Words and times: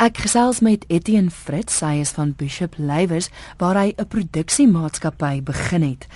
Ek 0.00 0.16
gesels 0.16 0.62
met 0.64 0.86
Etienne 0.88 1.28
Fritz, 1.28 1.82
hy 1.84 1.98
is 2.00 2.14
van 2.16 2.30
Bishop 2.32 2.78
Lywers 2.80 3.26
waar 3.60 3.76
hy 3.76 3.92
'n 3.92 4.08
produksiemaatskappy 4.08 5.42
begin 5.44 5.82
het. 5.82 6.06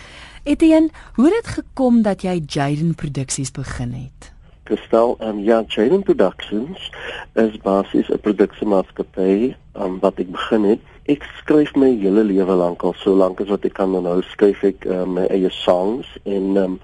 Etienne, 0.45 0.89
hoe 1.15 1.25
het 1.25 1.35
dit 1.35 1.47
gekom 1.47 2.03
dat 2.03 2.23
jy 2.23 2.41
Jaden 2.47 2.95
Produksies 2.95 3.51
begin 3.51 3.93
het? 3.93 4.33
Gestel, 4.65 5.17
um, 5.21 5.39
ja, 5.39 5.65
Jaden 5.69 6.03
Productions 6.03 6.91
is 7.35 7.59
basies 7.61 8.09
'n 8.09 8.21
produksiemaatskappy 8.21 9.55
um, 9.77 10.01
wat 10.01 10.19
ek 10.19 10.31
begin 10.33 10.65
het. 10.65 10.81
Ek 11.05 11.23
skryf 11.37 11.75
my 11.75 11.93
hele 12.01 12.25
lewe 12.25 12.55
lank 12.55 12.83
al 12.83 12.95
so 12.97 13.13
lank 13.13 13.41
as 13.41 13.49
wat 13.49 13.65
ek 13.65 13.75
kan 13.75 13.91
nou 13.93 14.23
skryf 14.23 14.65
ek 14.65 14.87
um, 14.87 15.13
my 15.13 15.27
eie 15.27 15.51
songs 15.51 16.07
en 16.25 16.57
um, 16.57 16.81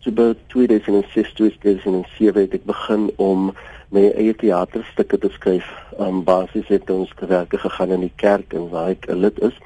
so 0.00 0.10
by 0.10 0.34
2006 0.52 1.32
2007 1.32 2.40
het 2.40 2.52
ek 2.52 2.64
begin 2.64 3.10
om 3.16 3.56
my 3.94 4.10
eie 4.18 4.34
teaterstukke 4.34 5.18
te 5.18 5.30
skryf. 5.34 5.66
Um 5.98 6.22
basies 6.24 6.68
het 6.68 6.90
ons 6.90 7.12
gewerke 7.16 7.58
gegaan 7.58 7.94
in 7.96 8.06
die 8.06 8.14
kerk 8.16 8.52
en 8.52 8.68
waar 8.70 8.88
ek 8.94 9.08
'n 9.08 9.20
lid 9.20 9.40
is. 9.40 9.56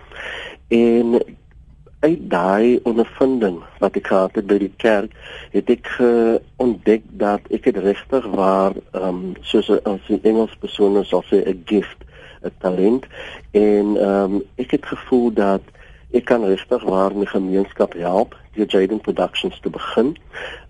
En 0.69 1.21
uit 2.01 2.31
daai 2.31 2.81
ondervinding 2.83 3.63
wat 3.79 3.97
ek 3.97 4.07
gehad 4.07 4.35
het 4.35 4.47
by 4.47 4.59
die 4.59 4.73
kerk, 4.77 5.13
het 5.53 5.71
ek 5.71 5.89
ontdek 6.57 7.03
dat 7.21 7.41
ek 7.51 7.65
dit 7.69 7.77
regtig 7.77 8.27
waar 8.27 8.73
um 8.93 9.35
soos 9.41 9.71
as 9.71 10.09
'n 10.09 10.21
Engels 10.23 10.57
persoon 10.61 11.05
sou 11.05 11.23
sê 11.23 11.45
'n 11.45 11.63
gift, 11.65 12.01
'n 12.45 12.53
talent 12.59 13.07
en 13.53 13.97
um 13.97 14.43
ek 14.57 14.71
het 14.71 14.87
gevoel 14.87 15.33
dat 15.33 15.63
ek 16.11 16.25
kan 16.25 16.45
regtig 16.45 16.83
waar 16.83 17.15
my 17.17 17.27
gemeenskap 17.27 17.95
help 17.95 18.37
deur 18.55 18.67
Jaden 18.67 19.01
Productions 19.01 19.61
te 19.61 19.71
begin. 19.71 20.17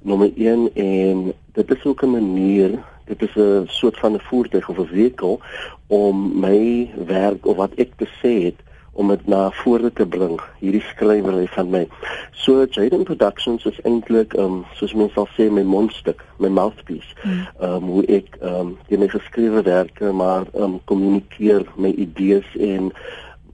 Nommer 0.02 0.32
1 0.36 0.70
en 0.74 1.32
dit 1.52 1.70
is 1.70 1.84
ook 1.84 2.02
'n 2.02 2.10
manier 2.10 2.78
dit 3.04 3.22
is 3.22 3.34
'n 3.36 3.66
soort 3.66 3.98
van 3.98 4.12
'n 4.12 4.20
voertuig 4.20 4.68
of 4.68 4.78
'n 4.78 4.86
vehikel 4.86 5.40
om 5.86 6.40
my 6.40 6.90
werk 7.06 7.46
of 7.46 7.56
wat 7.56 7.74
ek 7.74 7.90
te 7.96 8.08
sê 8.22 8.44
het 8.44 8.58
om 8.92 9.08
dit 9.08 9.26
na 9.26 9.50
vore 9.50 9.92
te 9.92 10.06
bring 10.06 10.40
hierdie 10.58 10.82
skrywerry 10.82 11.46
van 11.54 11.70
my. 11.70 11.88
So 12.32 12.66
Jaden 12.66 13.04
Productions 13.04 13.64
is 13.64 13.80
eintlik 13.80 14.34
um 14.38 14.64
soos 14.74 14.94
mense 14.98 15.14
sal 15.14 15.28
sê 15.36 15.50
my 15.50 15.62
mondstuk, 15.62 16.24
my 16.42 16.48
mouthpiece. 16.48 17.14
Hmm. 17.22 17.46
Um 17.60 17.82
hoe 17.94 18.04
ek 18.06 18.36
um 18.40 18.78
die 18.88 18.98
my 18.98 19.08
geskrewe 19.08 19.62
werke 19.62 20.12
maar 20.12 20.46
um 20.54 20.80
kommunikeer 20.84 21.64
my 21.76 21.94
idees 22.06 22.56
en 22.58 22.92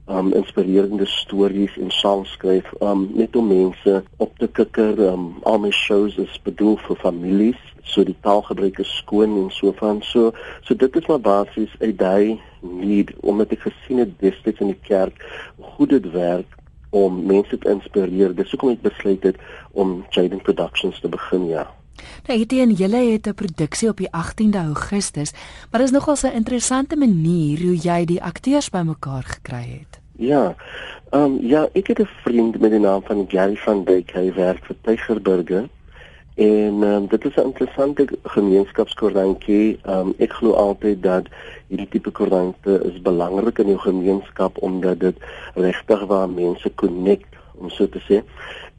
um 0.07 0.33
inspirerende 0.33 1.05
stories 1.05 1.77
en 1.77 1.91
songs 1.91 2.31
skryf 2.31 2.73
um 2.81 3.09
net 3.13 3.35
om 3.35 3.47
mense 3.47 4.03
op 4.17 4.37
te 4.37 4.47
kikker 4.47 4.99
um 5.11 5.25
al 5.43 5.59
my 5.59 5.71
shows 5.71 6.17
is 6.17 6.39
bedoel 6.43 6.77
vir 6.87 7.01
families 7.03 7.63
so 7.87 8.03
die 8.03 8.15
taalgebruik 8.23 8.79
is 8.83 8.91
skoon 8.99 9.37
en 9.41 9.49
so 9.51 9.73
van. 9.79 10.01
So 10.01 10.31
so 10.67 10.75
dit 10.75 10.95
is 10.95 11.07
maar 11.07 11.23
basies 11.23 11.73
'n 11.79 11.95
daai 11.95 12.39
need 12.61 13.13
omdat 13.21 13.51
ek 13.51 13.67
gesien 13.69 14.03
het 14.03 14.19
destyds 14.19 14.59
in 14.59 14.73
die 14.73 14.83
kerk 14.91 15.23
hoe 15.55 15.87
dit 15.87 16.11
werk 16.11 16.55
om 16.89 17.25
mense 17.25 17.57
te 17.57 17.69
inspireer. 17.69 18.35
Dis 18.35 18.51
hoekom 18.51 18.69
ek 18.69 18.81
besluit 18.81 19.23
het 19.23 19.37
om 19.71 20.05
Jaden 20.09 20.41
Productions 20.41 20.99
te 20.99 21.09
begin 21.09 21.47
ja 21.47 21.76
Nou 22.27 22.39
jy 22.39 22.61
en 22.61 22.73
julle 22.73 23.11
het 23.11 23.27
'n 23.27 23.33
produksie 23.33 23.89
op 23.89 23.97
die 23.97 24.11
18de 24.11 24.57
Augustus, 24.57 25.33
maar 25.71 25.79
dit 25.81 25.89
is 25.89 25.97
nogal 25.97 26.15
'n 26.23 26.35
interessante 26.35 26.95
manier 26.95 27.59
hoe 27.61 27.77
jy 27.77 28.05
die 28.05 28.23
akteurs 28.23 28.69
bymekaar 28.69 29.23
gekry 29.23 29.79
het. 29.79 29.99
Ja. 30.17 30.55
Ehm 31.09 31.23
um, 31.23 31.37
ja, 31.41 31.67
ek 31.73 31.87
het 31.87 31.99
'n 31.99 32.09
vriend 32.23 32.59
met 32.59 32.71
die 32.71 32.79
naam 32.79 33.01
van 33.03 33.25
Gary 33.27 33.55
van 33.55 33.83
Dijk, 33.83 34.11
hy 34.11 34.33
werk 34.33 34.65
vir 34.65 34.75
Tygerburger. 34.81 35.69
En 36.37 36.81
um, 36.83 37.07
dit 37.07 37.25
is 37.25 37.35
'n 37.35 37.41
interessante 37.41 38.07
gemeenskapskoerantjie. 38.23 39.79
Um, 39.89 40.13
ek 40.17 40.33
glo 40.33 40.51
altyd 40.53 41.03
dat 41.03 41.25
hierdie 41.67 41.87
tipe 41.87 42.11
koerante 42.11 42.81
is 42.83 43.01
belangrik 43.01 43.57
in 43.57 43.67
jou 43.67 43.79
gemeenskap 43.79 44.57
omdat 44.61 44.99
dit 44.99 45.15
regtig 45.53 46.05
waar 46.05 46.29
mense 46.29 46.71
connect 46.75 47.35
om 47.55 47.69
so 47.69 47.89
te 47.89 48.01
sê. 48.09 48.21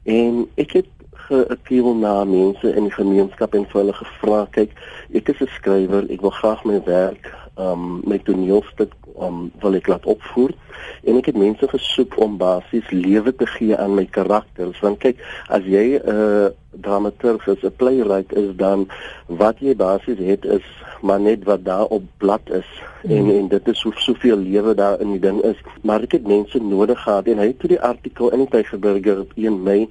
En 0.03 0.47
ek 0.55 0.71
het 0.71 0.87
geappeal 1.29 1.93
na 1.95 2.23
mense 2.27 2.73
in 2.75 2.89
die 2.89 2.95
gemeenskap 2.95 3.55
en 3.55 3.67
vir 3.69 3.81
hulle 3.81 3.95
gevra, 3.97 4.41
kyk, 4.57 4.73
ek 5.13 5.29
is 5.33 5.41
'n 5.45 5.51
skrywer, 5.55 6.09
ek 6.09 6.21
wil 6.25 6.35
graag 6.41 6.65
my 6.65 6.81
werk, 6.85 7.31
um 7.59 8.01
my 8.07 8.17
toneelstuk 8.23 8.95
um 9.19 9.49
wil 9.61 9.75
ek 9.75 9.89
laat 9.91 10.07
opvoer. 10.07 10.55
En 11.03 11.19
ek 11.19 11.31
het 11.31 11.39
mense 11.39 11.67
gesoek 11.67 12.15
om 12.23 12.37
basies 12.39 12.87
lewe 12.91 13.35
te 13.35 13.47
gee 13.57 13.75
aan 13.75 13.97
my 13.99 14.05
karakters. 14.07 14.79
Want 14.83 15.01
kyk 15.03 15.19
as 15.51 15.67
jy 15.67 15.99
'n 15.99 16.03
uh, 16.07 16.47
dramaturg 16.81 17.47
is 17.47 17.63
'n 17.63 17.75
playwright 17.75 18.31
is 18.33 18.55
dan 18.55 18.87
wat 19.27 19.59
jy 19.59 19.75
basies 19.75 20.19
het 20.19 20.45
is 20.45 20.65
maar 21.01 21.19
net 21.19 21.43
wat 21.43 21.65
daar 21.65 21.85
op 21.85 22.03
blad 22.17 22.49
is. 22.51 22.69
Mm. 23.03 23.11
en 23.11 23.35
en 23.35 23.47
dit 23.47 23.67
is 23.67 23.79
so 23.79 23.91
soveel 23.95 24.37
lewe 24.37 24.75
daar 24.75 24.99
in 24.99 25.11
die 25.11 25.19
ding 25.19 25.41
is. 25.41 25.59
Maar 25.81 26.01
ek 26.01 26.11
het 26.11 26.27
mense 26.27 26.59
nodig 26.59 26.99
gehad 27.01 27.27
en 27.27 27.37
hy 27.37 27.47
het 27.47 27.59
toe 27.59 27.69
die 27.69 27.81
artikel 27.81 28.31
in 28.31 28.43
die 28.43 28.49
Tygerberger 28.51 29.19
op 29.19 29.31
1 29.35 29.63
Mei 29.63 29.87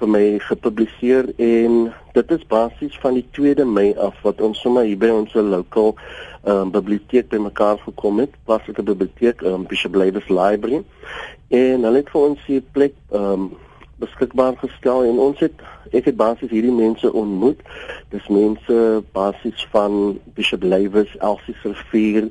vir 0.00 0.08
my 0.08 0.24
gepubliseer 0.38 1.32
en 1.36 1.92
dit 2.12 2.30
is 2.30 2.46
basies 2.46 2.98
van 2.98 3.14
die 3.14 3.26
2de 3.38 3.64
Mei 3.66 3.94
af 3.98 4.18
wat 4.22 4.40
ons 4.40 4.60
sommer 4.60 4.84
hier 4.88 4.98
by 4.98 5.10
ons 5.14 5.34
lokaal 5.34 5.94
um, 6.44 6.70
biblioteek 6.74 7.28
bymekaar 7.30 7.78
gekom 7.84 8.18
het, 8.22 8.34
plaaslike 8.44 8.82
biblioteek, 8.82 9.42
um, 9.46 9.66
Bishop 9.70 9.94
Lewis 9.94 10.28
Library. 10.28 10.82
En 11.48 11.86
hulle 11.86 12.02
het 12.02 12.10
vir 12.10 12.20
ons 12.20 12.46
hier 12.46 12.64
plek 12.74 12.96
um, 13.14 13.50
beskikbaar 14.00 14.56
gestel 14.62 15.04
en 15.10 15.20
ons 15.20 15.40
het 15.44 15.64
ek 15.92 16.06
het 16.08 16.16
basies 16.16 16.52
hierdie 16.52 16.74
mense 16.74 17.12
ontmoet. 17.12 17.60
Dis 18.14 18.28
mense 18.32 18.78
basies 19.14 19.66
van 19.74 20.18
Bishop 20.34 20.64
Lewis, 20.64 21.12
Elsie 21.20 21.56
Rivier, 21.62 22.30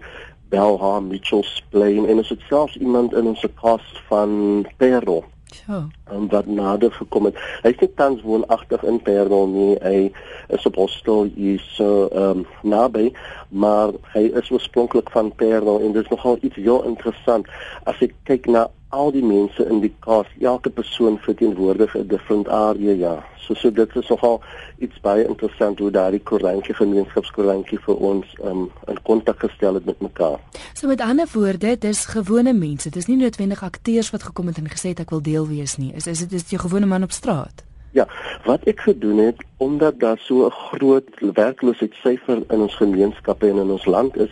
Belha, 0.49 0.97
Mitchells 0.99 1.59
Plain 1.69 2.07
en 2.09 2.23
ons 2.23 2.31
het 2.33 2.47
selfs 2.49 2.79
iemand 2.81 3.13
in 3.13 3.29
ons 3.29 3.45
cast 3.61 4.01
van 4.09 4.65
Perro 4.81 5.23
Ja. 5.67 5.87
En 6.03 6.29
wat 6.29 6.45
nader 6.45 6.91
gekom 6.91 7.25
het. 7.25 7.37
Hy 7.63 7.73
nie 7.79 7.89
tans 7.95 8.21
woonagtig 8.21 8.83
in 8.83 9.01
Parel 9.01 9.47
nie. 9.47 9.77
Hy 9.81 10.11
is 10.55 10.65
op 10.69 10.75
hostel 10.75 11.29
hier 11.35 11.61
so 11.73 12.07
ehm 12.07 12.43
um, 12.43 12.45
naby, 12.61 13.09
maar 13.49 13.93
hy 14.13 14.29
is 14.41 14.51
oorspronklik 14.51 15.09
van 15.13 15.31
Parel 15.35 15.79
en 15.79 15.91
dit 15.91 16.03
is 16.03 16.09
nogal 16.09 16.37
iets 16.41 16.55
heel 16.55 16.83
interessant 16.83 17.47
as 17.89 18.01
ek 18.05 18.13
kyk 18.29 18.49
na 18.49 18.67
al 18.89 19.11
die 19.11 19.23
mense 19.23 19.65
in 19.69 19.81
die 19.83 19.91
kas, 20.05 20.27
elke 20.41 20.69
persoon 20.69 21.19
verteenwoordig 21.21 21.95
'n 21.95 22.07
different 22.07 22.47
area, 22.47 22.93
ja. 22.93 23.25
So 23.37 23.53
so 23.53 23.71
dit 23.71 23.95
is 23.95 24.07
nogal 24.07 24.41
iets 24.77 24.99
baie 25.01 25.27
interessant 25.27 25.79
hoe 25.79 25.91
daardie 25.91 26.23
koerantjie 26.23 26.75
gemeenskapskoerantjie 26.75 27.79
vir 27.79 27.95
ons 27.95 28.25
um, 28.43 28.71
in 28.87 29.01
kontak 29.03 29.39
gestel 29.39 29.73
het 29.73 29.85
met 29.85 30.01
mekaar. 30.01 30.39
So 30.73 30.87
met 30.87 31.01
ander 31.01 31.27
woorde, 31.33 31.77
dis 31.77 32.05
gewone 32.05 32.53
mense. 32.53 32.89
Dis 32.89 33.05
nie 33.05 33.17
noodwendig 33.17 33.63
akteurs 33.63 34.09
wat 34.09 34.23
gekom 34.23 34.47
het 34.47 34.57
en 34.57 34.69
gesê 34.69 34.87
het 34.87 34.99
ek 34.99 35.09
wil 35.09 35.21
deel 35.21 35.47
wees 35.47 35.77
nie. 35.77 35.93
Is 35.93 36.07
is 36.07 36.19
dit 36.19 36.31
is 36.31 36.49
jy 36.49 36.57
gewone 36.57 36.85
man 36.85 37.03
op 37.03 37.11
straat? 37.11 37.63
Ja, 37.91 38.05
wat 38.45 38.63
ek 38.69 38.79
gedoen 38.85 39.17
het 39.17 39.41
omdat 39.57 39.99
daar 39.99 40.17
so 40.17 40.45
'n 40.45 40.51
groot 40.51 41.09
werkloosheidssyfer 41.19 42.43
in 42.49 42.59
ons 42.61 42.75
gemeenskappe 42.75 43.47
en 43.47 43.57
in 43.57 43.71
ons 43.71 43.85
land 43.85 44.17
is, 44.17 44.29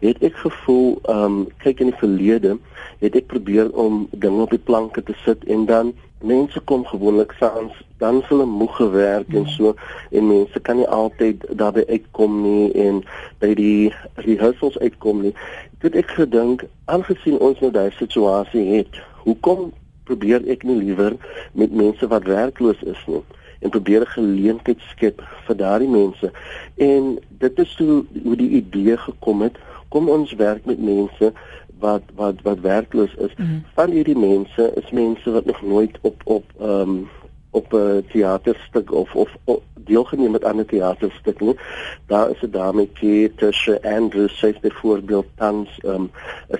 het 0.00 0.22
ek 0.22 0.36
gevoel, 0.36 0.98
ehm 1.02 1.24
um, 1.24 1.48
kyk 1.58 1.80
in 1.80 1.86
die 1.86 1.98
verlede, 1.98 2.58
het 2.98 3.16
ek 3.16 3.26
probeer 3.26 3.70
om 3.72 4.06
dinge 4.10 4.42
op 4.42 4.50
die 4.50 4.62
planke 4.70 5.02
te 5.02 5.14
sit 5.24 5.44
en 5.44 5.66
dan 5.66 5.92
mense 6.24 6.60
kom 6.64 6.86
gewoonlik 6.88 7.34
saans, 7.38 7.76
dan 8.00 8.22
is 8.22 8.28
hulle 8.32 8.46
moeg 8.48 8.76
gewerk 8.76 9.28
mm. 9.28 9.36
en 9.36 9.48
so 9.52 9.74
en 10.10 10.26
mense 10.28 10.60
kan 10.60 10.80
nie 10.80 10.88
altyd 10.88 11.44
daarby 11.50 11.84
uitkom 11.88 12.40
nie 12.42 12.72
en 12.86 13.02
by 13.44 13.52
die 13.58 13.92
rehearsals 14.24 14.78
uitkom 14.78 15.20
nie. 15.26 15.34
Dit 15.84 15.96
ek 16.00 16.16
gedink, 16.16 16.64
aangesien 16.88 17.36
ons 17.44 17.60
nou 17.60 17.70
daai 17.74 17.92
situasie 17.98 18.64
het, 18.76 19.00
hoekom 19.26 19.70
probeer 20.08 20.44
ek 20.52 20.64
nie 20.64 20.80
liewer 20.80 21.16
met 21.52 21.72
mense 21.72 22.08
wat 22.08 22.28
werkloos 22.28 22.80
is 22.88 23.00
nie 23.08 23.22
en 23.64 23.70
probeer 23.70 24.00
'n 24.00 24.16
geleentheid 24.16 24.80
skep 24.92 25.22
vir 25.46 25.56
daardie 25.56 25.88
mense. 25.88 26.32
En 26.76 27.18
dit 27.28 27.58
is 27.58 27.76
hoe 27.78 28.04
hoe 28.22 28.36
die 28.36 28.50
idee 28.60 28.96
gekom 28.96 29.42
het. 29.42 29.56
Kom 29.88 30.08
ons 30.08 30.32
werk 30.32 30.64
met 30.64 30.78
mense 30.78 31.32
wat 31.78 32.02
wat 32.14 32.42
wat 32.42 32.60
werkloos 32.60 33.14
is. 33.14 33.34
Mm. 33.36 33.64
Van 33.74 33.90
hierdie 33.90 34.18
mense 34.18 34.72
is 34.74 34.90
mense 34.90 35.30
wat 35.30 35.44
nog 35.44 35.62
nooit 35.62 35.98
op 36.00 36.20
op 36.24 36.44
ehm 36.60 36.80
um, 36.80 37.08
op 37.50 37.72
'n 37.72 38.04
teaterstuk 38.10 38.92
of 38.92 39.14
of, 39.14 39.36
of 39.44 39.58
deelgeneem 39.84 40.36
aan 40.40 40.60
'n 40.60 40.66
teaterstuk 40.66 41.40
nie. 41.40 41.56
Daar 42.06 42.30
is 42.30 42.42
'n 42.42 42.50
dametjie 42.50 43.34
tussen 43.34 43.82
Andrew 43.82 44.28
sê 44.28 44.60
byvoorbeeld 44.60 45.26
tans 45.36 45.68
ehm 45.82 45.94
um, 45.94 46.10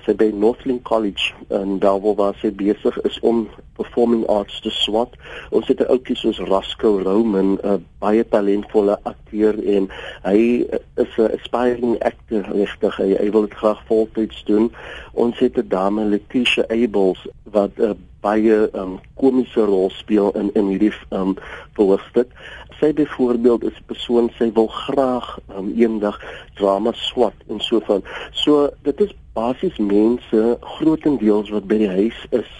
sy 0.05 0.15
by 0.15 0.31
Northland 0.33 0.81
College 0.81 1.33
en 1.47 1.79
daar 1.79 2.15
waar 2.15 2.35
sy 2.41 2.51
besig 2.51 3.01
is 3.01 3.19
om 3.19 3.49
performing 3.75 4.25
arts 4.27 4.61
te 4.61 4.69
swat. 4.69 5.15
Ons 5.49 5.67
het 5.67 5.79
'n 5.79 5.91
ouetjie 5.91 6.15
soos 6.15 6.39
Rasco 6.39 6.99
Roman, 7.03 7.53
'n 7.53 7.59
uh, 7.63 7.77
baie 7.99 8.27
talentvolle 8.27 8.99
akteur 9.03 9.55
en 9.75 9.89
hy 10.23 10.65
is 10.95 11.17
'n 11.17 11.31
aspiring 11.37 12.03
actor 12.03 12.43
regtig. 12.51 12.97
Hy, 12.97 13.15
hy 13.19 13.31
wil 13.31 13.41
dit 13.41 13.53
graag 13.53 13.81
voltyds 13.85 14.43
doen. 14.45 14.71
Ons 15.13 15.39
het 15.39 15.57
'n 15.57 15.67
dame 15.67 16.05
Letitia 16.05 16.63
Abels 16.67 17.27
wat 17.43 17.71
'n 17.77 17.81
uh, 17.81 17.93
baie 18.25 18.69
um, 18.73 18.99
komiese 19.19 19.65
rol 19.65 19.91
speel 19.93 20.31
in 20.39 20.49
in 20.53 20.71
hierdie 20.73 20.93
um, 21.13 21.35
verhoorstuk. 21.77 22.31
Sy 22.79 22.93
byvoorbeeld 22.93 23.63
is 23.63 23.77
'n 23.79 23.85
persoon 23.85 24.29
sy 24.37 24.51
wil 24.53 24.67
graag 24.67 25.39
um, 25.57 25.73
eendag 25.75 26.19
drama 26.55 26.91
swat 26.93 27.37
en 27.47 27.59
so 27.59 27.79
van. 27.79 28.03
So 28.31 28.69
dit 28.81 28.99
is 29.01 29.15
basies 29.33 29.77
mense 29.77 30.57
grootendeels 30.59 31.49
wat 31.49 31.67
by 31.67 31.77
die 31.77 31.89
huis 31.91 32.19
is 32.29 32.51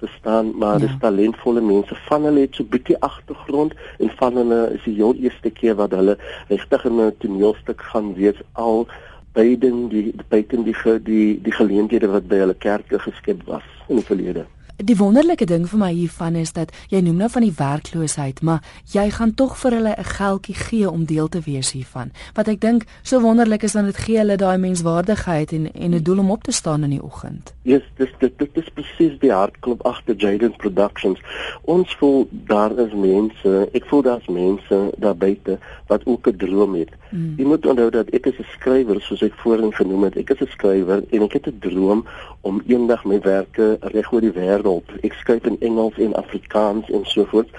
verstaan 0.00 0.56
maar 0.56 0.80
ja. 0.80 0.86
dis 0.86 0.96
talentvolle 1.00 1.60
mense 1.60 1.94
van 2.08 2.24
hulle 2.28 2.44
het 2.46 2.54
so 2.54 2.64
bietjie 2.64 2.98
agtergrond 3.08 3.74
en 3.98 4.12
van 4.20 4.40
hulle 4.40 4.60
is 4.76 4.84
die 4.88 4.94
heel 4.94 5.14
eerste 5.26 5.52
keer 5.60 5.76
wat 5.80 5.96
hulle 5.96 6.16
regtig 6.48 6.84
in 6.90 7.00
'n 7.06 7.16
toneelstuk 7.24 7.82
gaan 7.92 8.14
wees 8.20 8.40
al 8.52 8.86
beiden 9.32 9.88
die 9.88 10.14
beiden 10.28 10.64
die 10.68 10.76
die 11.10 11.28
die 11.48 11.56
geleenthede 11.60 12.08
wat 12.16 12.28
by 12.28 12.40
hulle 12.44 12.58
kerke 12.68 12.98
geskep 12.98 13.44
was 13.52 13.68
in 13.88 14.00
die 14.00 14.08
verlede 14.12 14.46
Die 14.80 14.96
wonderlike 14.96 15.44
ding 15.44 15.66
vir 15.68 15.76
my 15.76 15.90
hiervan 15.92 16.38
is 16.40 16.54
dat 16.56 16.70
jy 16.88 17.02
noem 17.04 17.18
nou 17.20 17.26
van 17.28 17.44
die 17.44 17.52
werkloosheid, 17.52 18.38
maar 18.40 18.62
jy 18.88 19.10
gaan 19.12 19.34
tog 19.36 19.58
vir 19.60 19.74
hulle 19.76 19.92
'n 19.92 20.08
geldjie 20.16 20.54
gee 20.54 20.90
om 20.90 21.04
deel 21.04 21.28
te 21.28 21.40
wees 21.44 21.72
hiervan. 21.72 22.12
Wat 22.34 22.48
ek 22.48 22.60
dink 22.60 22.86
so 23.02 23.20
wonderlik 23.20 23.62
is 23.62 23.72
dan 23.72 23.84
dit 23.84 23.96
gee 23.96 24.16
hulle 24.16 24.36
daai 24.36 24.56
menswaardigheid 24.56 25.52
en 25.52 25.72
en 25.74 25.94
'n 25.94 26.02
doel 26.02 26.18
om 26.18 26.30
op 26.30 26.42
te 26.42 26.52
staan 26.52 26.84
in 26.84 26.90
die 26.90 27.02
oggend. 27.02 27.52
Ja, 27.62 27.76
yes, 27.76 27.82
dis 27.96 28.08
dit 28.18 28.38
dit 28.38 28.50
is 28.56 28.68
presies 28.74 29.18
die 29.20 29.32
hartklop 29.32 29.82
agter 29.82 30.14
Jaden 30.16 30.56
Productions. 30.56 31.20
Ons 31.62 31.94
voel 31.96 32.28
daar 32.30 32.78
is 32.78 32.94
mense, 32.94 33.68
ek 33.72 33.84
voel 33.84 34.02
daar's 34.02 34.28
mense 34.28 34.92
daar 34.96 35.16
buite 35.16 35.58
wat 35.88 36.06
ook 36.06 36.26
'n 36.26 36.36
droom 36.36 36.74
het. 36.74 36.90
Mm. 37.10 37.34
Jy 37.36 37.44
moet 37.44 37.66
onthou 37.66 37.90
dat 37.90 38.08
ek 38.10 38.26
is 38.26 38.38
'n 38.38 38.46
skrywer 38.56 39.00
soos 39.00 39.22
ek 39.22 39.34
voorheen 39.34 39.74
genoem 39.74 40.04
het. 40.04 40.16
Ek 40.16 40.30
is 40.30 40.40
'n 40.40 40.50
skrywer 40.50 41.04
en 41.10 41.22
ek 41.22 41.32
het 41.32 41.46
'n 41.46 41.58
droom 41.60 42.06
om 42.40 42.62
eendag 42.66 43.04
my 43.04 43.20
werke 43.20 43.76
reg 43.80 44.12
oor 44.12 44.20
die 44.20 44.32
wêreld 44.32 44.69
hulp. 44.70 44.92
Ek 45.06 45.16
skryf 45.18 45.46
in 45.50 45.58
Engels 45.66 45.98
en 45.98 46.16
Afrikaans 46.18 46.90
en 46.94 47.06
so 47.10 47.26
voort. 47.32 47.50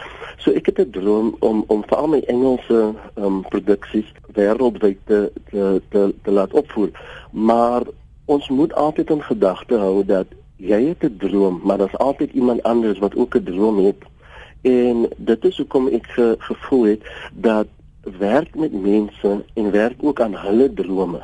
So 0.41 0.51
ek 0.57 0.71
het 0.71 0.79
'n 0.79 0.91
droom 0.97 1.35
om 1.39 1.63
om 1.67 1.83
vir 1.87 1.97
al 1.97 2.07
my 2.07 2.21
Engelse 2.33 2.79
ehm 3.15 3.25
um, 3.25 3.41
produksies 3.49 4.09
wêreldwyd 4.33 4.99
te, 5.05 5.31
te 5.51 5.81
te 5.89 6.13
te 6.23 6.31
laat 6.31 6.53
opvoer. 6.53 6.91
Maar 7.31 7.83
ons 8.25 8.49
moet 8.49 8.73
altyd 8.73 9.09
in 9.09 9.23
gedagte 9.23 9.77
hou 9.77 10.05
dat 10.05 10.27
jy 10.57 10.81
het 10.87 11.03
'n 11.03 11.17
droom, 11.17 11.61
maar 11.63 11.77
daar's 11.77 11.97
altyd 11.97 12.31
iemand 12.33 12.63
anders 12.63 12.99
wat 12.99 13.15
ook 13.15 13.35
'n 13.35 13.43
droom 13.43 13.85
het. 13.85 14.01
En 14.61 15.09
dit 15.17 15.45
is 15.45 15.57
hoekom 15.57 15.87
ek 15.87 16.05
ge, 16.05 16.35
gevoel 16.39 16.83
het 16.83 17.01
dat 17.33 17.67
werk 18.01 18.55
met 18.55 18.73
mense 18.73 19.43
en 19.53 19.71
werk 19.71 19.97
ook 19.99 20.21
aan 20.21 20.35
hulle 20.35 20.73
drome 20.73 21.21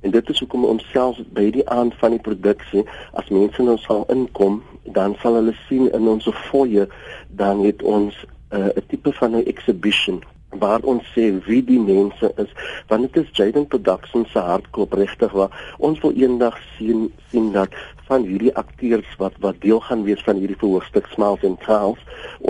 En 0.00 0.10
dit 0.10 0.30
is 0.30 0.38
hoekom 0.38 0.64
ons 0.64 0.90
self 0.92 1.18
by 1.34 1.50
die 1.50 1.66
aand 1.68 1.94
van 2.00 2.14
die 2.16 2.22
produksie 2.22 2.84
as 3.12 3.28
mense 3.34 3.62
nou 3.62 3.76
sal 3.82 4.04
inkom, 4.14 4.62
dan 4.84 5.16
sal 5.22 5.34
hulle 5.40 5.54
sien 5.66 5.90
in 5.92 6.08
ons 6.08 6.28
foyer 6.48 6.88
dan 7.28 7.64
het 7.64 7.82
ons 7.82 8.14
uh, 8.52 8.58
'n 8.58 8.72
uh, 8.76 8.84
tipe 8.88 9.12
van 9.12 9.36
'n 9.36 9.44
exhibition 9.44 10.22
waar 10.48 10.80
ons 10.80 11.04
sê 11.14 11.28
wie 11.44 11.60
die 11.64 11.80
mense 11.80 12.32
is 12.36 12.52
want 12.88 13.12
dit 13.12 13.24
is 13.24 13.36
Jaden 13.36 13.66
Productions 13.66 14.30
se 14.32 14.38
hartklop 14.38 14.92
regtig 14.92 15.32
waar. 15.32 15.74
Ons 15.78 16.00
wil 16.00 16.12
eendag 16.16 16.56
sien 16.76 17.12
sien 17.30 17.52
dat 17.52 17.68
van 18.08 18.24
hierdie 18.28 18.54
akteurs 18.56 19.08
wat 19.20 19.36
wat 19.44 19.60
deel 19.64 19.80
gaan 19.86 20.04
wees 20.08 20.22
van 20.26 20.40
hierdie 20.40 20.58
verhoogstuk 20.58 21.06
Smiles 21.12 21.44
and 21.44 21.60
Trials. 21.64 22.00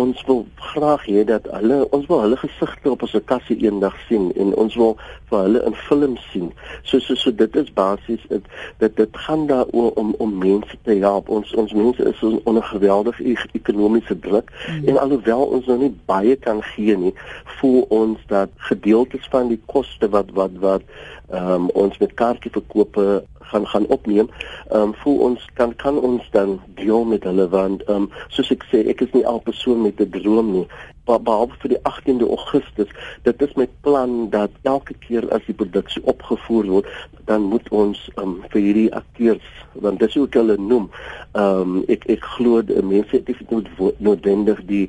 Ons 0.02 0.22
wil 0.28 0.44
graag 0.72 1.06
hê 1.10 1.24
dat 1.28 1.48
hulle 1.52 1.80
ons 1.96 2.06
wil 2.10 2.22
hulle 2.24 2.38
gesigte 2.40 2.92
op 2.92 3.02
ons 3.06 3.16
kassie 3.30 3.58
eendag 3.64 3.96
sien 4.08 4.30
en 4.36 4.54
ons 4.62 4.76
wil 4.80 4.96
vir 5.30 5.44
hulle 5.46 5.64
in 5.70 5.76
films 5.88 6.24
sien. 6.32 6.52
So 6.82 7.02
so 7.04 7.18
so 7.18 7.34
dit 7.42 7.56
is 7.62 7.72
basies 7.74 8.24
dit 8.32 8.50
dit 8.82 8.96
dit 9.02 9.20
gaan 9.26 9.46
daaroor 9.50 9.92
om 10.02 10.14
om 10.18 10.38
mense 10.38 10.78
te 10.88 10.98
help. 11.02 11.28
Ons 11.28 11.54
ons 11.54 11.74
mense 11.76 12.10
is 12.12 12.22
onder 12.44 12.62
geweldige 12.62 13.36
ekonomiese 13.52 14.18
druk 14.18 14.52
mm. 14.54 14.88
en 14.88 15.00
alhoewel 15.02 15.44
ons 15.58 15.66
nou 15.66 15.78
nie 15.78 15.92
baie 16.10 16.36
kan 16.36 16.62
gee 16.74 16.96
nie, 16.96 17.14
voel 17.58 17.82
ons 17.94 18.22
dat 18.32 18.50
gedeeltes 18.70 19.26
van 19.32 19.50
die 19.52 19.60
koste 19.66 20.08
wat 20.14 20.30
wat 20.38 20.60
wat 20.64 20.86
ehm 21.28 21.50
um, 21.54 21.66
ons 21.76 21.98
met 22.00 22.14
kaartjieverkope 22.16 23.24
gaan 23.50 23.66
gaan 23.66 23.86
opneem, 23.86 24.28
ehm 24.70 24.90
um, 24.90 24.94
voel 25.02 25.18
ons 25.28 25.46
kan 25.54 25.74
kan 25.76 25.98
ons 26.00 26.28
dan 26.30 26.60
deel 26.80 27.04
met 27.04 27.24
hulle 27.24 27.48
want 27.48 27.84
ehm 27.86 28.08
um, 28.08 28.10
soos 28.28 28.52
ek 28.54 28.66
sê, 28.70 28.84
ek 28.92 29.02
is 29.06 29.12
nie 29.16 29.26
al 29.26 29.40
persoon 29.48 29.82
met 29.82 30.00
'n 30.00 30.10
droom 30.16 30.52
nie. 30.52 30.66
Maar 31.08 31.22
behalwe 31.24 31.54
vir 31.62 31.70
die 31.72 31.82
18de 31.88 32.26
Augustus, 32.28 32.90
dit 33.22 33.42
is 33.42 33.54
my 33.56 33.68
plan 33.80 34.30
dat 34.30 34.50
elke 34.62 34.94
keer 35.06 35.24
as 35.32 35.44
die 35.46 35.54
produksie 35.54 36.02
opgevoer 36.04 36.66
word, 36.66 36.86
dan 37.24 37.48
moet 37.52 37.68
ons 37.68 38.10
ehm 38.16 38.28
um, 38.28 38.36
vir 38.52 38.60
hierdie 38.60 38.92
akteurs, 38.94 39.48
want 39.72 40.00
dis 40.00 40.14
hoe 40.14 40.26
ek 40.26 40.40
hulle 40.42 40.56
noem, 40.56 40.90
ehm 41.32 41.60
um, 41.60 41.82
ek 41.88 42.04
ek 42.08 42.24
glo 42.36 42.62
mense 42.82 43.16
het 43.16 43.28
nie 43.28 43.64
noodwendig 43.98 44.64
die 44.64 44.86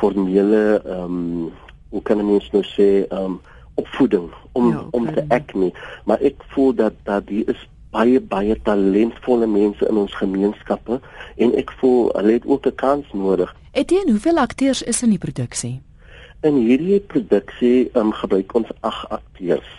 formele 0.00 0.82
ehm 0.84 1.04
um, 1.04 1.52
hoe 1.92 2.02
kan 2.02 2.26
mens 2.26 2.48
nou 2.52 2.64
sê 2.64 3.04
ehm 3.08 3.24
um, 3.24 3.40
opvoeding 3.74 4.30
om 4.52 4.68
ja, 4.70 4.84
om 4.90 5.06
te 5.14 5.24
ek 5.32 5.54
nie 5.56 5.72
maar 6.04 6.20
ek 6.20 6.44
voel 6.52 6.74
dat 6.76 6.96
dat 7.08 7.28
hier 7.32 7.48
is 7.48 7.60
baie 7.92 8.20
baie 8.20 8.56
talentvolle 8.64 9.46
mense 9.46 9.88
in 9.88 10.00
ons 10.00 10.14
gemeenskappe 10.20 11.00
en 11.36 11.54
ek 11.60 11.72
voel 11.80 12.10
hulle 12.16 12.38
het 12.38 12.46
ook 12.46 12.66
'n 12.66 12.74
kans 12.74 13.06
nodig. 13.12 13.54
Etienne, 13.72 14.10
hoeveel 14.10 14.38
akteurs 14.38 14.82
is 14.82 15.02
in 15.02 15.10
die 15.10 15.18
produksie? 15.18 15.80
In 16.40 16.56
hierdie 16.56 17.00
produksie 17.00 17.90
um, 17.94 18.12
gebruik 18.12 18.54
ons 18.54 18.68
8 18.80 19.08
akteurs. 19.08 19.70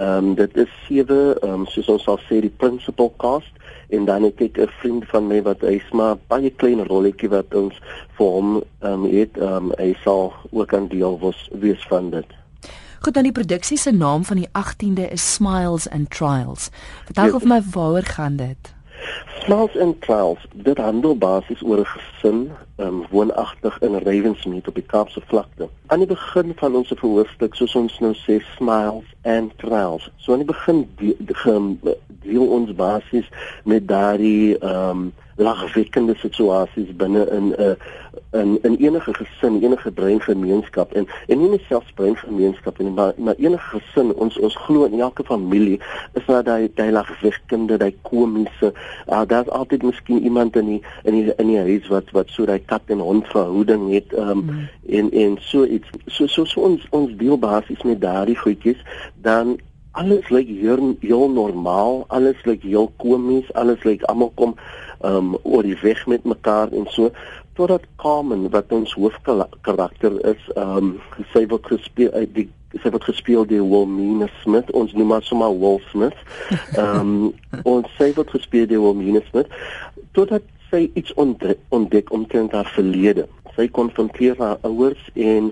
Ehm 0.00 0.16
um, 0.24 0.34
dit 0.34 0.56
is 0.56 0.70
sewe 0.86 1.36
ehm 1.40 1.52
um, 1.52 1.66
soos 1.66 1.88
ons 1.88 2.02
sal 2.02 2.18
sê 2.28 2.40
die 2.40 2.56
principal 2.62 3.12
cast 3.16 3.52
en 3.88 4.04
dan 4.04 4.22
het 4.22 4.40
ek 4.40 4.58
'n 4.58 4.72
vriend 4.80 5.04
van 5.12 5.26
my 5.26 5.42
wat 5.42 5.60
hy's 5.60 5.90
maar 5.92 6.16
baie 6.28 6.50
klein 6.50 6.86
rolletjie 6.86 7.28
wat 7.28 7.54
ons 7.54 7.74
vir 8.16 8.26
hom 8.26 8.62
ehm 8.80 8.92
um, 8.92 9.04
het 9.04 9.36
ehm 9.36 9.56
um, 9.56 9.72
hy 9.78 9.96
sal 10.04 10.32
ook 10.50 10.74
aan 10.74 10.88
deel 10.88 11.18
was 11.18 11.48
wees 11.52 11.84
van 11.88 12.10
dit. 12.10 12.39
Goed, 13.02 13.14
dan 13.14 13.22
die 13.22 13.32
produksie 13.32 13.78
se 13.78 13.90
naam 13.90 14.24
van 14.24 14.36
die 14.36 14.48
18de 14.48 15.10
is 15.10 15.32
Smiles 15.34 15.88
and 15.88 16.10
Trials. 16.10 16.68
Vertel 17.04 17.24
ja. 17.24 17.34
of 17.34 17.44
my 17.44 17.62
waaroor 17.72 18.02
gaan 18.02 18.36
dit? 18.36 18.74
Smiles 19.38 19.78
and 19.78 20.00
Trials, 20.00 20.38
dit 20.52 20.78
handel 20.78 21.16
basies 21.16 21.62
oor 21.62 21.78
'n 21.78 21.86
gesin, 21.86 22.50
um, 22.76 23.06
woonagtig 23.10 23.78
in 23.80 23.96
Ravensmead 23.98 24.68
op 24.68 24.74
die 24.74 24.84
Kaapse 24.86 25.22
vlakte. 25.26 25.68
Aan 25.86 25.98
die 25.98 26.06
begin 26.06 26.52
van 26.56 26.74
ons 26.74 26.92
verhoorstuk, 26.96 27.54
soos 27.54 27.74
ons 27.74 27.98
nou 27.98 28.14
sê, 28.14 28.42
Smiles 28.56 29.08
and 29.22 29.58
Trials. 29.58 30.10
So 30.16 30.32
aan 30.32 30.44
die 30.44 30.52
begin 30.52 30.88
deel, 30.96 31.78
deel 32.20 32.46
ons 32.46 32.74
basies 32.74 33.28
met 33.64 33.88
daardie 33.88 34.58
ehm 34.58 34.90
um, 34.90 35.12
lagwekkende 35.40 36.14
situasies 36.20 36.92
binne 36.96 37.24
in 37.36 37.46
'n 37.48 37.54
uh, 37.60 37.74
in 38.30 38.58
in 38.62 38.76
enige 38.76 39.14
gesin, 39.14 39.62
enige 39.62 39.90
breingemeenskap 39.90 40.92
en 40.92 41.06
en 41.26 41.38
nie 41.38 41.48
net 41.48 41.62
selfs 41.68 41.92
breingemeenskap 41.94 42.78
nie, 42.78 42.90
maar 42.90 43.12
maar 43.16 43.34
enige 43.38 43.78
gesin, 43.78 44.14
ons 44.14 44.38
ons 44.38 44.56
glo 44.56 44.84
in 44.84 45.00
elke 45.00 45.24
familie 45.24 45.80
is 46.12 46.26
daar 46.26 46.44
daai 46.44 46.70
daai 46.74 46.90
lagwekkende, 46.92 47.76
daai 47.76 47.94
komiese, 48.02 48.72
uh, 49.08 49.22
daar's 49.26 49.48
altyd 49.48 49.82
miskien 49.82 50.22
iemand 50.22 50.56
in 50.56 50.66
die 50.66 50.82
in 51.02 51.14
die 51.14 51.34
in 51.36 51.46
die 51.46 51.58
huis 51.58 51.88
wat 51.88 52.10
wat 52.10 52.28
so 52.28 52.44
daai 52.44 52.60
kat 52.64 52.82
en 52.86 52.98
hond 52.98 53.26
verhouding 53.26 53.90
het 53.94 54.12
um, 54.18 54.44
mm. 54.44 54.68
en 54.88 55.10
en 55.10 55.36
so 55.40 55.64
iets. 55.64 55.88
So 56.06 56.26
so 56.26 56.44
so 56.44 56.60
ons 56.60 56.86
ons 56.90 57.16
deel 57.16 57.38
basies 57.38 57.82
met 57.82 58.00
daardie 58.00 58.38
goedjies 58.38 58.78
dan 59.14 59.58
alles 59.92 60.28
lyk 60.28 60.48
heel, 60.48 60.96
heel 61.00 61.28
normaal, 61.30 62.04
alles 62.08 62.38
lyk 62.44 62.62
heel 62.62 62.90
komies, 63.02 63.48
alles 63.58 63.82
lyk 63.84 64.04
almal 64.10 64.32
kom 64.38 64.54
um 65.06 65.34
oor 65.42 65.64
die 65.64 65.78
weg 65.80 66.02
met 66.06 66.24
mekaar 66.28 66.72
en 66.76 66.86
so 66.92 67.10
totdat 67.58 67.84
Carmen 68.00 68.48
wat 68.52 68.72
ons 68.72 68.92
hoofkarakter 68.94 70.16
is, 70.28 70.48
um 70.56 70.98
sy 71.32 71.46
word 71.50 71.66
gespeel 71.72 72.12
uit 72.14 72.34
die 72.36 72.48
sy 72.78 72.92
word 72.94 73.08
gespeel 73.08 73.48
deur 73.50 73.66
Wilmina 73.66 74.28
Smith, 74.44 74.70
ons 74.78 74.92
noem 74.94 75.16
haar 75.16 75.26
sommer 75.26 75.50
Will 75.58 75.80
Smith. 75.90 76.16
Um 76.78 77.32
ons 77.72 77.90
sy 77.98 78.12
word 78.14 78.30
gespeel 78.36 78.68
deur 78.70 78.84
Wilmina 78.86 79.24
Smith 79.30 79.50
totdat 80.14 80.46
sy 80.70 80.86
iets 80.98 81.12
ontdek, 81.18 81.58
ontdek 81.74 82.12
omtrent 82.14 82.54
haar 82.54 82.68
verlede. 82.76 83.26
Sy 83.60 83.66
konfronteer 83.76 84.38
haar 84.40 84.56
ouers 84.64 85.00
en 85.20 85.50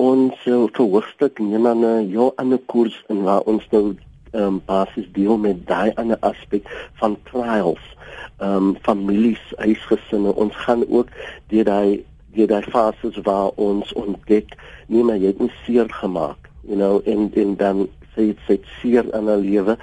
ons 0.00 0.44
uh, 0.48 0.62
verhoogstuk 0.72 1.40
neem 1.44 1.66
dan 1.68 1.84
'n 1.84 2.08
heel 2.08 2.32
ander 2.40 2.60
koers 2.72 2.96
in 3.12 3.20
waar 3.26 3.44
ons 3.44 3.66
nou 3.74 3.92
um, 4.32 4.62
basies 4.64 5.08
deel 5.12 5.36
met 5.36 5.66
daai 5.68 5.92
ander 6.00 6.16
aspek 6.20 6.64
van 7.00 7.18
trials 7.28 7.84
ehm 8.40 8.56
um, 8.56 8.76
families, 8.88 9.42
huisgesinne. 9.56 10.32
Ons 10.34 10.56
gaan 10.64 10.88
ook 10.88 11.12
deur 11.52 11.64
daai 11.64 12.04
deur 12.32 12.48
daai 12.48 12.64
fases 12.72 13.20
waar 13.28 13.50
ons 13.60 13.92
ontdek 13.92 14.56
nie 14.88 15.04
maar 15.04 15.20
jy 15.20 15.34
het 15.34 15.44
nie 15.44 15.52
seer 15.66 15.92
gemaak, 16.00 16.48
you 16.64 16.76
know, 16.76 17.02
en 17.04 17.28
en 17.34 17.56
dan 17.56 17.88
sê 18.14 18.26
dit 18.28 18.40
sê 18.46 18.58
seer 18.80 19.06
in 19.16 19.28
haar 19.30 19.40
lewe 19.40 19.76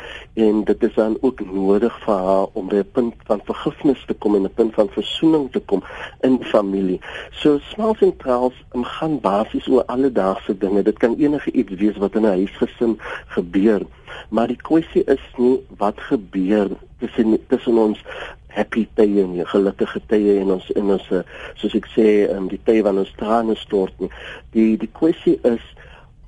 en 0.45 0.63
dit 0.63 0.83
is 0.83 0.95
dan 0.95 1.17
ook 1.21 1.41
nodig 1.45 1.95
vir 2.05 2.19
haar 2.27 2.47
om 2.53 2.67
by 2.69 2.81
'n 2.83 2.91
punt 2.93 3.15
van 3.29 3.41
vergifnis 3.45 4.05
te 4.07 4.13
kom 4.13 4.35
en 4.35 4.45
'n 4.45 4.53
punt 4.53 4.73
van 4.73 4.89
versoening 4.89 5.51
te 5.51 5.59
kom 5.59 5.83
in 6.21 6.43
familie. 6.43 6.99
So 7.31 7.59
smiles 7.59 8.01
and 8.01 8.19
trials 8.19 8.57
um, 8.75 8.83
gaan 8.83 9.19
basies 9.19 9.67
oor 9.67 9.83
alledaagse 9.85 10.57
dinge. 10.57 10.83
Dit 10.83 10.97
kan 10.97 11.15
enige 11.17 11.51
iets 11.51 11.73
wees 11.73 11.97
wat 11.97 12.15
in 12.15 12.21
'n 12.21 12.37
huisgesin 12.37 12.99
gebeur. 13.27 13.81
Maar 14.29 14.47
die 14.47 14.61
kwessie 14.61 15.03
is 15.03 15.25
nie 15.37 15.59
wat 15.77 15.99
gebeur 15.99 16.69
tussen 16.99 17.47
tussen 17.47 17.77
ons 17.77 17.99
happy 18.47 18.87
tye 18.93 19.21
en 19.21 19.47
gelukkige 19.47 20.01
tye 20.07 20.39
en 20.39 20.51
ons 20.51 20.71
en 20.71 20.91
ons 20.95 21.09
soos 21.55 21.75
ek 21.75 21.87
sê 21.95 22.07
in 22.29 22.37
um, 22.37 22.47
die 22.47 22.61
tye 22.63 22.83
wanneer 22.83 23.05
ons 23.05 23.17
trane 23.17 23.55
stort 23.55 23.99
nie. 23.99 24.09
Die 24.51 24.77
die 24.77 24.91
kwessie 24.99 25.39
is 25.43 25.61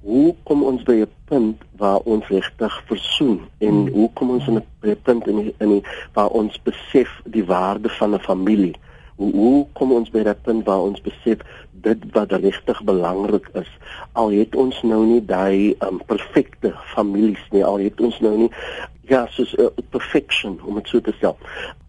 hoe 0.01 0.35
kom 0.43 0.63
ons 0.63 0.83
by 0.83 1.01
'n 1.01 1.11
punt 1.25 1.57
waar 1.77 1.99
ons 1.99 2.27
regtig 2.27 2.83
versoen 2.85 3.41
en 3.57 3.75
hmm. 3.85 3.89
hoe 3.93 4.09
kom 4.13 4.29
ons 4.29 4.47
in 4.47 4.57
'n 4.57 4.95
punt 5.03 5.27
in 5.27 5.37
die, 5.37 5.53
in 5.57 5.69
die, 5.69 5.83
waar 6.13 6.29
ons 6.29 6.61
besef 6.63 7.21
die 7.25 7.45
waarde 7.45 7.89
van 7.89 8.13
'n 8.15 8.19
familie? 8.19 8.75
Hoe 9.15 9.31
hoe 9.31 9.67
kom 9.73 9.91
ons 9.91 10.09
by 10.09 10.19
'n 10.19 10.35
punt 10.41 10.65
waar 10.65 10.81
ons 10.81 11.01
besef 11.01 11.37
dit 11.71 11.97
wat 12.11 12.31
regtig 12.31 12.83
belangrik 12.83 13.49
is? 13.53 13.69
Al 14.11 14.29
het 14.29 14.55
ons 14.55 14.81
nou 14.81 15.05
nie 15.05 15.25
daai 15.25 15.75
um, 15.79 16.01
perfekte 16.05 16.73
families 16.93 17.43
nie, 17.51 17.65
al 17.65 17.77
het 17.77 18.01
ons 18.01 18.19
nou 18.19 18.37
nie 18.37 18.51
ja, 19.01 19.27
soos 19.29 19.53
'n 19.55 19.61
uh, 19.61 19.67
perfection 19.89 20.59
om 20.65 20.75
dit 20.75 20.87
so 20.87 21.01
te 21.01 21.13
stel. 21.17 21.37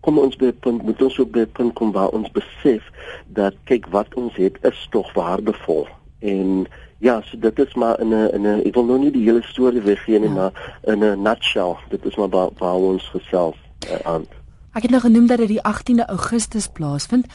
Kom 0.00 0.19
ons 0.19 0.37
by 0.37 0.47
'n 0.47 0.59
punt, 0.61 0.83
moet 0.83 1.02
ons 1.02 1.19
op 1.19 1.37
'n 1.37 1.50
punt 1.52 1.73
kom 1.73 1.92
waar 1.92 2.09
ons 2.09 2.31
besef 2.31 2.90
dat 3.26 3.54
kyk 3.64 3.87
wat 3.87 4.14
ons 4.14 4.37
het 4.37 4.59
is 4.62 4.87
tog 4.90 5.12
waardevol 5.12 5.87
en 6.19 6.66
Ja, 7.02 7.21
so 7.26 7.38
dit 7.38 7.59
is 7.59 7.75
maar 7.75 8.00
in 8.00 8.09
'n 8.09 8.30
in 8.35 8.42
'n 8.42 8.62
ek 8.62 8.75
wil 8.75 8.85
nou 8.85 8.99
nie 8.99 9.11
die 9.11 9.25
hele 9.25 9.42
storie 9.42 9.80
weggee 9.80 10.18
nie, 10.18 10.28
ja. 10.28 10.35
maar 10.35 10.78
in 10.82 10.99
'n 11.04 11.23
nutshell, 11.23 11.76
dit 11.88 12.04
is 12.04 12.16
maar 12.16 12.28
waar, 12.28 12.50
waar 12.59 12.75
ons 12.75 13.09
gesels 13.09 13.56
uh, 13.90 13.99
aan. 14.02 14.26
Ek 14.73 14.82
het 14.82 14.90
nou 14.90 15.02
genoem 15.02 15.26
dat 15.26 15.38
dit 15.38 15.49
die 15.49 15.61
18de 15.61 16.04
Augustus 16.06 16.68
plaasvind. 16.68 17.26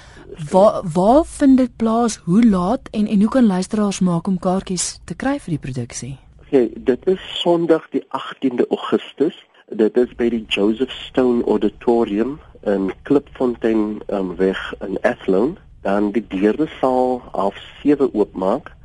Waar 0.51 0.81
waar 0.93 1.25
vind 1.25 1.57
dit 1.57 1.75
plaas? 1.75 2.15
Hoe 2.23 2.45
laat 2.45 2.79
en 2.91 3.07
en 3.07 3.19
hoe 3.19 3.29
kan 3.29 3.45
luisteraars 3.45 3.99
maak 3.99 4.27
om 4.27 4.39
kaartjies 4.39 4.99
te 5.03 5.15
kry 5.15 5.39
vir 5.39 5.51
die 5.57 5.71
produksie? 5.71 6.17
Okay, 6.45 6.71
dit 6.75 7.07
is 7.07 7.19
Sondag 7.41 7.89
die 7.89 8.03
18de 8.03 8.67
Augustus. 8.69 9.45
Dit 9.69 9.97
is 9.97 10.15
by 10.15 10.29
die 10.29 10.45
Joseph 10.47 10.91
Stone 10.91 11.43
Auditorium 11.43 12.39
in 12.63 12.93
Klipfontein 13.03 13.99
um, 14.07 14.35
weg 14.35 14.73
in 14.87 14.97
Athlone. 15.01 15.53
Dan 15.81 16.11
die 16.11 16.25
deure 16.27 16.67
sal 16.79 17.21
half 17.31 17.55
7 17.83 18.13
oopmaak 18.13 18.76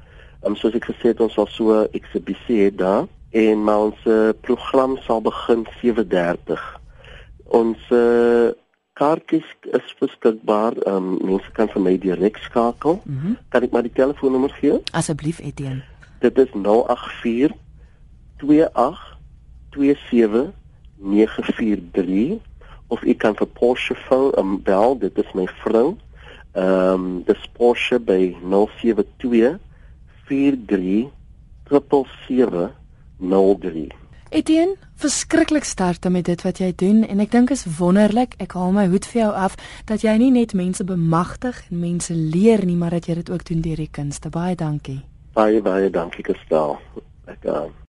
Um, 0.43 0.57
soos 0.59 0.75
ek 0.75 0.89
gesê 0.91 1.13
het, 1.13 1.21
ons 1.21 1.35
sal 1.35 1.47
so 1.47 1.71
'n 1.71 1.89
eksibisie 1.95 2.59
hê 2.65 2.71
daar 2.75 3.07
en 3.33 3.65
maar 3.65 3.79
ons 3.89 4.01
uh, 4.05 4.31
program 4.41 4.97
sal 5.07 5.21
begin 5.23 5.67
7:30. 5.81 6.61
Ons 7.45 7.79
uh, 7.91 8.51
kaartjies 8.93 9.49
is 9.63 9.95
beskikbaar. 10.01 10.77
Um, 10.87 11.17
mense 11.25 11.51
kan 11.53 11.69
vir 11.69 11.83
my 11.83 11.99
direk 11.99 12.37
skakel. 12.37 13.01
Mm 13.05 13.19
-hmm. 13.19 13.37
Kan 13.49 13.63
ek 13.63 13.71
maar 13.71 13.83
die 13.83 13.93
telefoonnommer 13.93 14.53
gee? 14.61 14.83
Asseblief, 14.93 15.39
Etienne. 15.39 15.85
Dit 16.19 16.39
is 16.39 16.51
084 16.53 17.55
28 18.37 19.19
27 19.71 20.53
943 20.97 22.39
of 22.87 23.03
ek 23.03 23.19
kan 23.19 23.35
vir 23.35 23.47
Porsche 23.47 23.95
phone 23.95 24.39
um, 24.39 24.63
bel. 24.63 24.99
Dit 24.99 25.19
is 25.19 25.33
my 25.35 25.47
vrou. 25.65 25.97
Ehm 26.53 26.93
um, 26.93 27.23
dis 27.25 27.49
Porsche 27.57 27.99
by 27.99 28.37
072 28.43 29.59
Etienne, 34.33 34.79
verskriklik 34.97 35.65
sterkte 35.65 36.09
met 36.11 36.25
dit 36.25 36.43
wat 36.43 36.57
jy 36.63 36.71
doen 36.77 37.03
en 37.05 37.21
ek 37.21 37.35
dink 37.35 37.51
is 37.53 37.67
wonderlik. 37.79 38.33
Ek 38.41 38.55
haal 38.57 38.73
my 38.73 38.87
hoed 38.89 39.05
vir 39.11 39.27
jou 39.27 39.33
af 39.37 39.59
dat 39.85 40.07
jy 40.07 40.15
nie 40.23 40.31
net 40.33 40.55
mense 40.57 40.87
bemagtig 40.89 41.59
en 41.69 41.83
mense 41.83 42.17
leer 42.17 42.65
nie, 42.65 42.79
maar 42.81 42.97
dat 42.97 43.11
jy 43.11 43.19
dit 43.21 43.31
ook 43.31 43.45
doen 43.45 43.61
deur 43.61 43.83
die 43.85 43.91
kunste. 43.93 44.33
Baie 44.33 44.57
dankie. 44.57 45.03
Baie 45.37 45.61
baie 45.61 45.91
dankie, 45.93 46.25
Kristal. 46.25 46.79
Ek 47.29 47.45
uh, 47.45 47.67